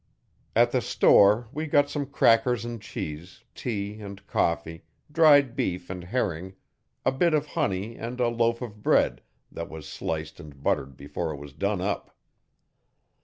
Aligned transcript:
At 0.55 0.71
the 0.71 0.81
store 0.81 1.47
we 1.53 1.67
got 1.67 1.87
some 1.87 2.07
crackers 2.07 2.65
and 2.65 2.81
cheese, 2.81 3.43
tea 3.53 3.99
and 4.01 4.25
coffee, 4.25 4.81
dried 5.11 5.55
beef 5.55 5.91
and 5.91 6.05
herring, 6.05 6.55
a 7.05 7.11
bit 7.11 7.35
of 7.35 7.45
honey 7.53 7.97
and 7.97 8.19
a 8.19 8.27
loaf 8.27 8.63
of 8.63 8.81
bread 8.81 9.21
that 9.51 9.69
was 9.69 9.87
sliced 9.87 10.39
and 10.39 10.63
buttered 10.63 10.97
before 10.97 11.29
it 11.31 11.37
was 11.39 11.53
done 11.53 11.81
up. 11.81 12.17